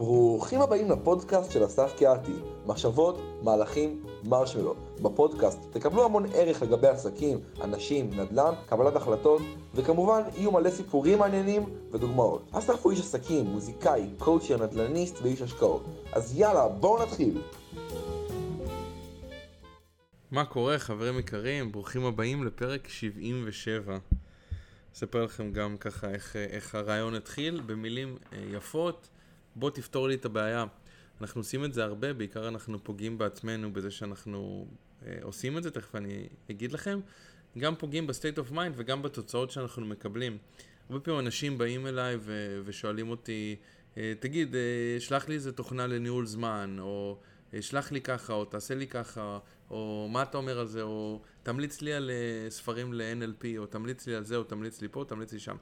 [0.00, 2.32] ברוכים הבאים לפודקאסט של אסף קיאתי,
[2.66, 4.74] מחשבות, מהלכים, מרשמלו.
[5.02, 9.42] בפודקאסט תקבלו המון ערך לגבי עסקים, אנשים, נדל"ן, קבלת החלטות,
[9.74, 12.48] וכמובן יהיו מלא סיפורים מעניינים ודוגמאות.
[12.52, 15.84] אסף הוא איש עסקים, מוזיקאי, קואוצ'ר, נדל"ניסט ואיש השקעות.
[16.12, 17.42] אז יאללה, בואו נתחיל.
[20.30, 21.72] מה קורה חברים יקרים?
[21.72, 23.98] ברוכים הבאים לפרק 77.
[24.94, 29.08] אספר לכם גם ככה איך, איך הרעיון התחיל, במילים אה, יפות.
[29.56, 30.64] בוא תפתור לי את הבעיה.
[31.20, 34.66] אנחנו עושים את זה הרבה, בעיקר אנחנו פוגעים בעצמנו בזה שאנחנו
[35.06, 37.00] אה, עושים את זה, תכף אני אגיד לכם.
[37.58, 40.38] גם פוגעים ב state of mind וגם בתוצאות שאנחנו מקבלים.
[40.90, 43.56] הרבה פעמים אנשים באים אליי ו- ושואלים אותי,
[43.96, 44.60] אה, תגיד, אה,
[45.00, 47.18] שלח לי איזה תוכנה לניהול זמן, או
[47.54, 49.38] אה, שלח לי ככה, או תעשה לי ככה,
[49.70, 52.10] או מה אתה אומר על זה, או תמליץ לי על
[52.48, 55.56] ספרים ל-NLP, או תמליץ לי על זה, או תמליץ לי פה, או תמליץ לי שם.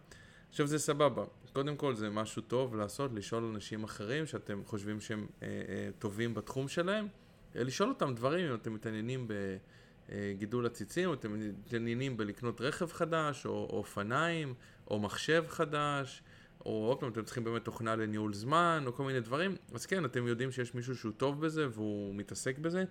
[0.50, 5.27] עכשיו זה סבבה, קודם כל זה משהו טוב לעשות, לשאול אנשים אחרים שאתם חושבים שהם
[5.42, 7.08] אה, אה, טובים בתחום שלהם,
[7.56, 9.28] אה, לשאול אותם דברים אם אתם מתעניינים
[10.08, 14.55] בגידול עציצים, או אתם מתעניינים בלקנות רכב חדש, או, או אופניים,
[14.90, 16.22] או מחשב חדש,
[16.66, 20.05] או עוד פעם אתם צריכים באמת תוכנה לניהול זמן, או כל מיני דברים, אז כן,
[20.05, 22.84] אתם יודעים שיש מישהו שהוא טוב בזה והוא מתעסק בזה,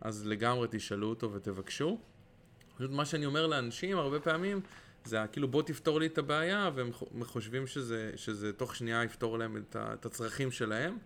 [0.00, 1.98] אז לגמרי תשאלו אותו ותבקשו.
[2.76, 4.60] פשוט מה שאני אומר לאנשים הרבה פעמים,
[5.04, 6.90] זה כאילו בוא תפתור לי את הבעיה, והם
[7.24, 10.98] חושבים שזה, שזה תוך שנייה יפתור להם את, את הצרכים שלהם,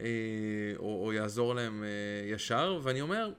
[0.00, 0.06] אה,
[0.76, 1.88] או, או יעזור להם אה,
[2.34, 3.32] ישר, ואני אומר,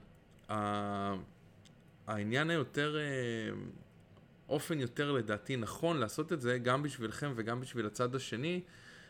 [2.06, 3.02] העניין היותר, אה,
[4.48, 8.60] אופן יותר לדעתי נכון לעשות את זה, גם בשבילכם וגם בשביל הצד השני,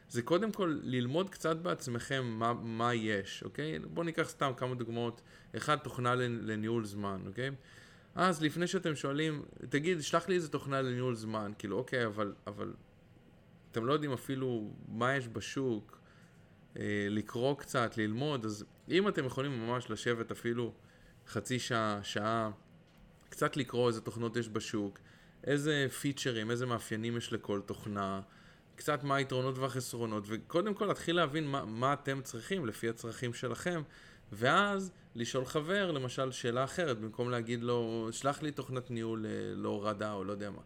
[0.08, 3.78] זה קודם כל ללמוד קצת בעצמכם מה, מה יש, אוקיי?
[3.78, 5.20] בואו ניקח סתם כמה דוגמאות.
[5.56, 7.50] אחד, תוכנה לניהול זמן, אוקיי?
[8.14, 12.72] אז לפני שאתם שואלים, תגיד, שלח לי איזה תוכנה לניהול זמן, כאילו, אוקיי, אבל, אבל
[13.70, 15.98] אתם לא יודעים אפילו מה יש בשוק,
[16.76, 20.72] אה, לקרוא קצת, ללמוד, אז אם אתם יכולים ממש לשבת אפילו
[21.28, 22.50] חצי שעה, שעה,
[23.28, 24.98] קצת לקרוא איזה תוכנות יש בשוק,
[25.44, 28.20] איזה פיצ'רים, איזה מאפיינים יש לכל תוכנה,
[28.76, 33.82] קצת מה היתרונות והחסרונות, וקודם כל להתחיל להבין מה, מה אתם צריכים לפי הצרכים שלכם,
[34.32, 40.12] ואז לשאול חבר, למשל, שאלה אחרת, במקום להגיד לו, שלח לי תוכנת ניהול אה, להורדה
[40.12, 40.60] או לא יודע מה.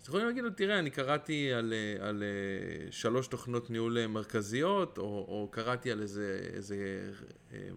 [0.00, 4.98] אז יכולים להגיד לו, תראה, אני קראתי על, אה, על אה, שלוש תוכנות ניהול מרכזיות,
[4.98, 6.76] או, או קראתי על איזה, איזה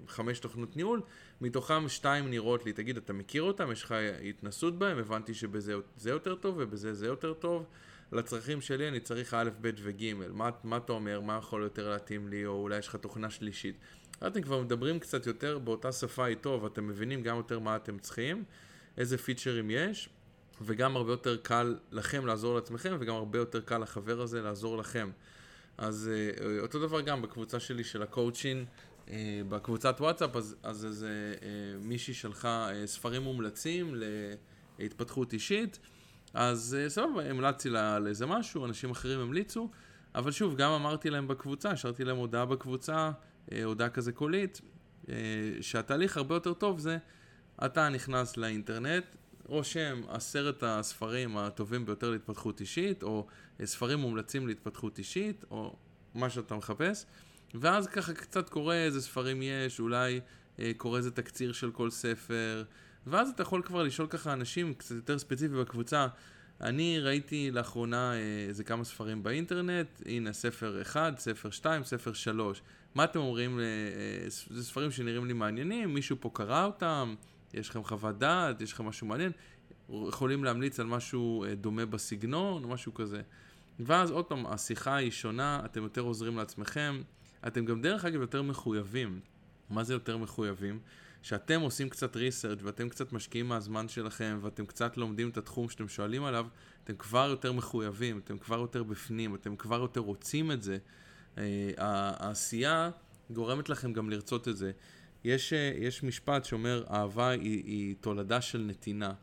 [0.07, 1.01] חמש תוכנות ניהול,
[1.41, 3.71] מתוכם שתיים נראות לי, תגיד, אתה מכיר אותם?
[3.71, 3.95] יש לך
[4.29, 4.97] התנסות בהם?
[4.97, 7.65] הבנתי שבזה זה יותר טוב ובזה זה יותר טוב.
[8.11, 11.21] לצרכים שלי אני צריך א', ב' וג', מה, מה אתה אומר?
[11.21, 12.45] מה יכול יותר להתאים לי?
[12.45, 13.75] או אולי יש לך תוכנה שלישית.
[14.27, 18.43] אתם כבר מדברים קצת יותר באותה שפה איתו, ואתם מבינים גם יותר מה אתם צריכים,
[18.97, 20.09] איזה פיצ'רים יש,
[20.61, 25.09] וגם הרבה יותר קל לכם לעזור לעצמכם, וגם הרבה יותר קל לחבר הזה לעזור לכם.
[25.77, 28.65] אז אה, אותו דבר גם בקבוצה שלי של הקואוצ'ין,
[29.09, 31.47] אה, בקבוצת וואטסאפ, אז, אז איזה אה,
[31.81, 33.95] מישהי שלחה ספרים מומלצים
[34.79, 35.79] להתפתחות אישית,
[36.33, 39.69] אז סבבה, המלצתי לה על איזה משהו, אנשים אחרים המליצו,
[40.15, 43.11] אבל שוב, גם אמרתי להם בקבוצה, השארתי להם הודעה בקבוצה, אה,
[43.63, 44.61] הודעה כזה קולית,
[45.09, 45.15] אה,
[45.61, 46.97] שהתהליך הרבה יותר טוב זה,
[47.65, 49.05] אתה נכנס לאינטרנט,
[49.45, 53.27] רושם עשרת הספרים הטובים ביותר להתפתחות אישית, או
[53.65, 55.75] ספרים מומלצים להתפתחות אישית, או
[56.15, 57.05] מה שאתה מחפש,
[57.55, 60.19] ואז ככה קצת קורא איזה ספרים יש, אולי
[60.59, 62.63] אה, קורא איזה תקציר של כל ספר,
[63.07, 66.07] ואז אתה יכול כבר לשאול ככה אנשים קצת יותר ספציפי בקבוצה,
[66.61, 68.13] אני ראיתי לאחרונה
[68.47, 72.61] איזה כמה ספרים באינטרנט, הנה ספר 1, ספר 2, ספר 3.
[72.95, 73.59] מה אתם אומרים?
[73.59, 77.15] אה, אה, זה ספרים שנראים לי מעניינים, מישהו פה קרא אותם,
[77.53, 79.31] יש לכם חוות דעת, יש לכם משהו מעניין,
[79.89, 83.21] יכולים להמליץ על משהו אה, דומה בסגנון, או משהו כזה.
[83.79, 87.01] ואז עוד פעם, השיחה היא שונה, אתם יותר עוזרים לעצמכם,
[87.47, 89.19] אתם גם דרך אגב יותר מחויבים.
[89.69, 90.79] מה זה יותר מחויבים?
[91.21, 95.87] שאתם עושים קצת ריסרצ' ואתם קצת משקיעים מהזמן שלכם ואתם קצת לומדים את התחום שאתם
[95.87, 96.47] שואלים עליו,
[96.83, 100.77] אתם כבר יותר מחויבים, אתם כבר יותר בפנים, אתם כבר יותר רוצים את זה.
[101.37, 102.89] אה, העשייה
[103.29, 104.71] גורמת לכם גם לרצות את זה.
[105.23, 109.13] יש, אה, יש משפט שאומר, אהבה היא, היא תולדה של נתינה.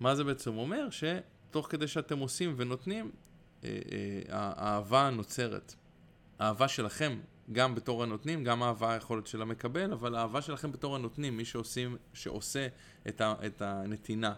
[0.00, 0.88] מה זה בעצם אומר?
[0.90, 3.10] שתוך כדי שאתם עושים ונותנים,
[3.64, 3.70] אה,
[4.28, 5.74] האהבה נוצרת.
[6.38, 7.18] האהבה שלכם,
[7.52, 11.96] גם בתור הנותנים, גם האהבה היכולת של המקבל, אבל האהבה שלכם בתור הנותנים, מי שעושים,
[12.14, 12.66] שעושה
[13.08, 14.34] את, ה, את הנתינה.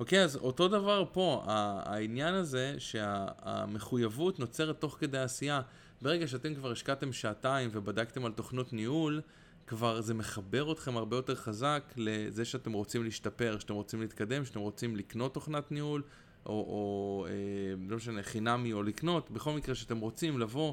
[0.00, 5.60] אוקיי, אז אותו דבר פה, העניין הזה שהמחויבות נוצרת תוך כדי עשייה.
[6.02, 9.20] ברגע שאתם כבר השקעתם שעתיים ובדקתם על תוכנות ניהול,
[9.66, 14.60] כבר זה מחבר אתכם הרבה יותר חזק לזה שאתם רוצים להשתפר, שאתם רוצים להתקדם, שאתם
[14.60, 16.02] רוצים לקנות תוכנת ניהול,
[16.46, 17.32] או, או אה,
[17.88, 20.72] לא משנה, חינמי או לקנות, בכל מקרה שאתם רוצים לבוא,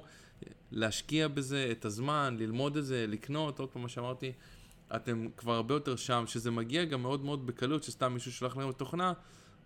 [0.72, 4.32] להשקיע בזה את הזמן, ללמוד את זה, לקנות, עוד פעם מה שאמרתי,
[4.96, 8.72] אתם כבר הרבה יותר שם, שזה מגיע גם מאוד מאוד בקלות, שסתם מישהו שלח לכם
[8.72, 9.14] תוכנה,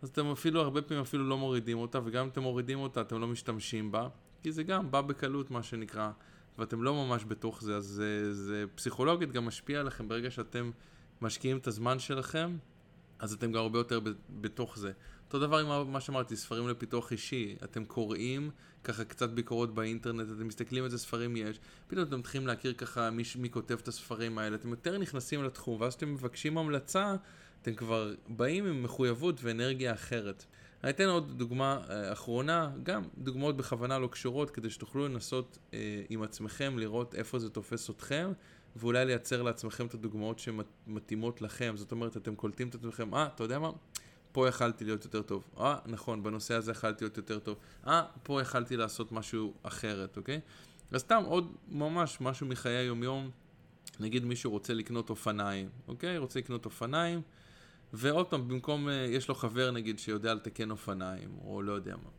[0.02, 3.22] אז אתם אפילו, הרבה פעמים אפילו לא מורידים אותה, וגם אם אתם מורידים אותה, אתם
[3.22, 4.08] לא משתמשים בה,
[4.42, 6.12] כי זה גם בא בקלות, מה שנקרא,
[6.58, 10.72] ואתם לא ממש בתוך זה, אז זה, זה פסיכולוגית גם משפיע עליכם ברגע שאתם
[11.22, 12.58] משקיעים את הזמן שלכם,
[13.20, 14.00] אז אתם גם הרבה יותר
[14.30, 14.92] בתוך זה.
[15.26, 17.56] אותו דבר עם מה שאמרתי, ספרים לפיתוח אישי.
[17.64, 18.50] אתם קוראים
[18.84, 23.24] ככה קצת ביקורות באינטרנט, אתם מסתכלים איזה ספרים יש, פתאום אתם מתחילים להכיר ככה מי,
[23.36, 27.16] מי כותב את הספרים האלה, אתם יותר נכנסים לתחום, ואז כשאתם מבקשים המלצה,
[27.62, 30.46] אתם כבר באים עם מחויבות ואנרגיה אחרת.
[30.83, 35.80] אני אתן עוד דוגמה אה, אחרונה, גם דוגמאות בכוונה לא קשורות, כדי שתוכלו לנסות אה,
[36.10, 38.31] עם עצמכם לראות איפה זה תופס אתכם,
[38.75, 41.74] ואולי לייצר לעצמכם את הדוגמאות שמתאימות לכם.
[41.75, 43.72] זאת אומרת, אתם קולטים את עצמכם, אה, אתה יודע מה?
[44.31, 45.44] פה יכלתי להיות יותר טוב.
[45.60, 47.57] אה, נכון, בנושא הזה יכלתי להיות יותר טוב.
[47.88, 50.39] אה, פה יכלתי לעשות משהו אחרת, אוקיי?
[50.92, 53.30] אז סתם עוד ממש משהו מחיי היומיום,
[54.00, 56.18] נגיד מישהו רוצה לקנות אופניים, אוקיי?
[56.18, 57.22] רוצה לקנות אופניים,
[57.94, 62.10] ועוד פעם, במקום, אה, יש לו חבר נגיד שיודע לתקן אופניים, או לא יודע מה.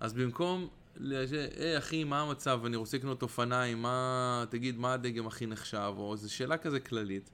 [0.00, 0.68] אז במקום,
[1.00, 6.12] היי אחי, מה המצב, אני רוצה לקנות אופניים, מה, תגיד, מה הדגם הכי נחשב, או
[6.12, 7.30] איזו שאלה כזה כללית.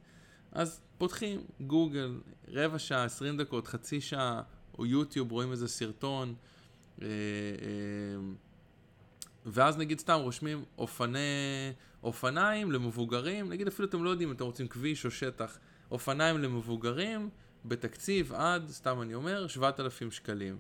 [0.53, 4.43] אז פותחים גוגל, רבע שעה, עשרים דקות, חצי שעה,
[4.79, 6.35] או יוטיוב, רואים איזה סרטון,
[7.03, 7.11] אה, אה,
[9.47, 11.19] ואז נגיד סתם רושמים אופני,
[12.03, 15.59] אופניים למבוגרים, נגיד אפילו אתם לא יודעים אם אתם רוצים כביש או שטח,
[15.91, 17.31] אופניים למבוגרים
[17.65, 20.59] בתקציב עד, סתם אני אומר, 7,000 שקלים.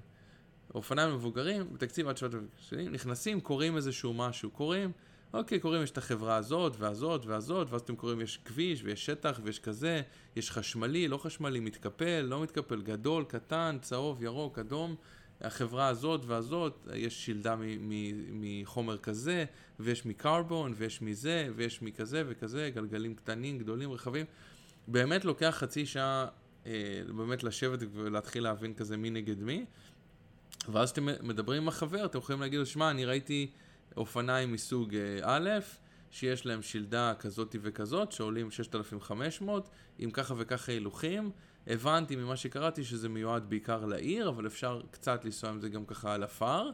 [0.74, 4.92] אופניים למבוגרים בתקציב עד 7,000 שקלים, נכנסים, קוראים איזשהו משהו, קוראים,
[5.34, 9.40] אוקיי, קוראים, יש את החברה הזאת והזאת והזאת, ואז אתם קוראים, יש כביש ויש שטח
[9.42, 10.02] ויש כזה,
[10.36, 14.96] יש חשמלי, לא חשמלי, מתקפל, לא מתקפל, גדול, קטן, צהוב, ירוק, אדום.
[15.40, 17.56] החברה הזאת והזאת, יש שילדה
[18.32, 19.44] מחומר כזה,
[19.80, 24.26] ויש מקרבון, ויש מזה, ויש מכזה וכזה, גלגלים קטנים, גדולים, רחבים.
[24.88, 26.26] באמת לוקח חצי שעה
[27.16, 29.64] באמת לשבת ולהתחיל להבין כזה מי נגד מי.
[30.68, 33.50] ואז כשאתם מדברים עם החבר, אתם יכולים להגיד לו, שמע, אני ראיתי
[33.96, 35.50] אופניים מסוג אה, א',
[36.10, 41.30] שיש להם שלדה כזאתי וכזאת, שעולים 6,500, עם ככה וככה הילוכים.
[41.66, 46.14] הבנתי ממה שקראתי שזה מיועד בעיקר לעיר, אבל אפשר קצת לנסוע עם זה גם ככה
[46.14, 46.70] על עפר.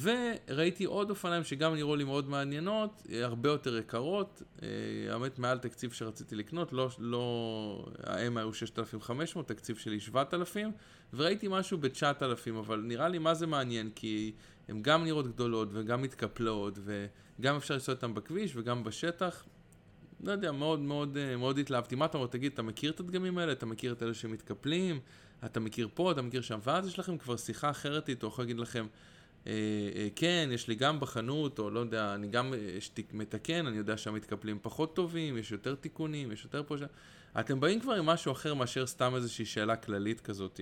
[0.00, 4.68] וראיתי עוד אופניים שגם נראו לי מאוד מעניינות, אה, הרבה יותר יקרות, אה,
[5.12, 10.72] האמת מעל תקציב שרציתי לקנות, לא, לא, הם היו 6,500, תקציב שלי 7,000,
[11.14, 14.32] וראיתי משהו ב-9,000, אבל נראה לי מה זה מעניין, כי
[14.68, 16.78] הן גם נראות גדולות וגם מתקפלות,
[17.38, 19.44] וגם אפשר לנסוע איתן בכביש וגם בשטח.
[20.24, 21.94] לא יודע, מאוד מאוד אה, מאוד התלהבתי.
[21.94, 22.28] מה אתה אומר?
[22.28, 23.52] תגיד, אתה מכיר את הדגמים האלה?
[23.52, 25.00] אתה מכיר את אלה שמתקפלים?
[25.44, 26.58] אתה מכיר פה, אתה מכיר שם?
[26.64, 28.86] ואז יש לכם כבר שיחה אחרת איתו, יכול להגיד לכם,
[30.16, 32.54] כן, יש לי גם בחנות, או לא יודע, אני גם
[33.12, 36.76] מתקן, אני יודע שהמתקפלים פחות טובים, יש יותר תיקונים, יש יותר פה.
[37.40, 40.60] אתם באים כבר עם משהו אחר מאשר סתם איזושהי שאלה כללית כזאת.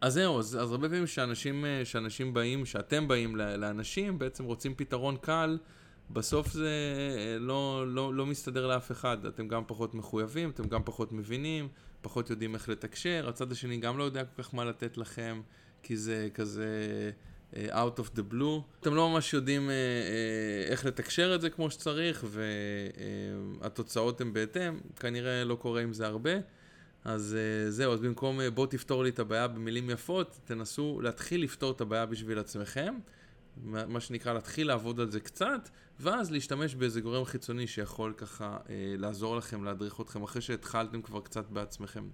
[0.00, 5.16] אז זהו, אז, אז הרבה פעמים שאנשים, שאנשים באים, שאתם באים לאנשים, בעצם רוצים פתרון
[5.16, 5.58] קל,
[6.10, 6.70] בסוף זה
[7.40, 9.26] לא, לא, לא מסתדר לאף אחד.
[9.26, 11.68] אתם גם פחות מחויבים, אתם גם פחות מבינים,
[12.00, 15.40] פחות יודעים איך לתקשר, הצד השני גם לא יודע כל כך מה לתת לכם.
[15.82, 16.66] כי זה כזה
[17.52, 18.60] uh, out of the blue.
[18.80, 22.24] אתם לא ממש יודעים uh, uh, איך לתקשר את זה כמו שצריך,
[23.60, 26.32] והתוצאות הן בהתאם, כנראה לא קורה עם זה הרבה.
[27.04, 27.36] אז
[27.68, 32.06] זהו, אז במקום בוא תפתור לי את הבעיה במילים יפות, תנסו להתחיל לפתור את הבעיה
[32.06, 32.94] בשביל עצמכם.
[33.64, 35.68] מה שנקרא להתחיל לעבוד על זה קצת,
[36.00, 41.20] ואז להשתמש באיזה גורם חיצוני שיכול ככה אה, לעזור לכם, להדריך אתכם, אחרי שהתחלתם כבר
[41.20, 42.04] קצת בעצמכם.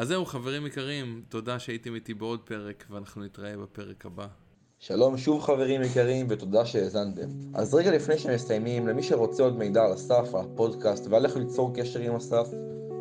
[0.00, 4.26] אז זהו, חברים יקרים, תודה שהייתם איתי בעוד פרק, ואנחנו נתראה בפרק הבא.
[4.78, 7.28] שלום שוב חברים יקרים, ותודה שהאזנתם.
[7.54, 11.72] אז רגע לפני שמסיימים, למי שרוצה עוד מידע על אסף, על הפודקאסט, ועל איך ליצור
[11.74, 12.48] קשר עם אסף,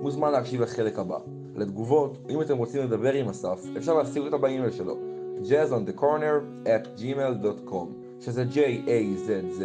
[0.01, 1.17] מוזמן להקשיב לחלק הבא.
[1.55, 4.97] לתגובות, אם אתם רוצים לדבר עם אסף, אפשר להשיג אותה באימייל שלו,
[5.43, 7.87] jazzonthecorner at gmail.com,
[8.21, 9.61] שזה J-A-Z-Z,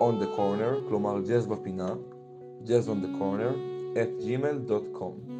[0.00, 1.94] on the corner, כלומר jazz בפינה,
[2.64, 3.54] jazz on the corner,
[3.94, 5.33] at gmail.com.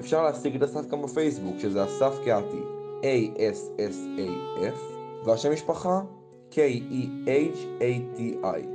[0.00, 2.60] אפשר להשיג את אסף גם בפייסבוק, שזה אסף קהתי,
[3.00, 4.78] A-S-S-A-F,
[5.24, 6.00] והשם משפחה,
[6.50, 8.66] K-E-H-A-T-I.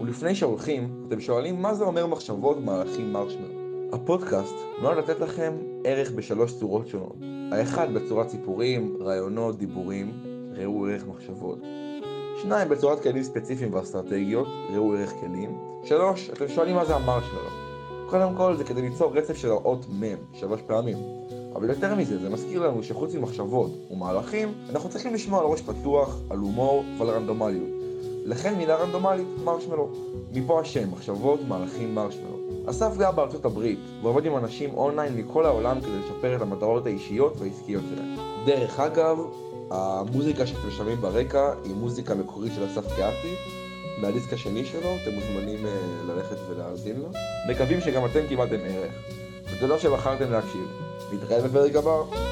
[0.00, 3.50] ולפני שהולכים, אתם שואלים מה זה אומר מחשבות מהלכים מרשמר.
[3.92, 5.52] הפודקאסט נועד לתת לכם
[5.84, 7.16] ערך בשלוש צורות שונות.
[7.52, 10.12] האחד בצורת סיפורים, רעיונות, דיבורים,
[10.56, 11.58] ראו ערך מחשבות.
[12.42, 15.58] שניים בצורת כלים ספציפיים ואסטרטגיות, ראו ערך כלים.
[15.84, 17.65] שלוש, אתם שואלים מה זה המרשמר.
[18.10, 20.96] קודם כל זה כדי ליצור רצף של האות מ' שלוש פעמים.
[21.54, 26.18] אבל יותר מזה, זה מזכיר לנו שחוץ ממחשבות ומהלכים, אנחנו צריכים לשמוע על ראש פתוח,
[26.30, 27.68] על הומור ועל רנדומליות.
[28.24, 29.88] לכן מילה רנדומלית, מרשמלו.
[30.32, 32.36] מפה השם, מחשבות, מהלכים, מרשמלו.
[32.70, 37.40] אסף גר בארצות הברית, ועובד עם אנשים אונליין מכל העולם כדי לשפר את המטרות האישיות
[37.40, 38.16] והעסקיות שלהם.
[38.46, 39.18] דרך אגב,
[39.70, 43.34] המוזיקה שאתם שומעים ברקע היא מוזיקה מקורית של אסף קהתי,
[43.96, 45.68] מהדיסק השני שלו, אתם מוזמנים uh,
[46.06, 47.08] ללכת ולהאזין לו.
[47.48, 48.92] מקווים שגם אתם קיבלתם ערך.
[49.52, 50.66] ותודה שבחרתם להקשיב.
[51.12, 52.25] נתראה בפרק הבא.